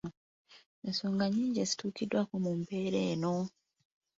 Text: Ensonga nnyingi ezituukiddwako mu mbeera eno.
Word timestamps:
Ensonga 0.87 1.25
nnyingi 1.27 1.57
ezituukiddwako 1.61 2.33
mu 2.43 2.51
mbeera 2.59 2.99
eno. 3.11 3.35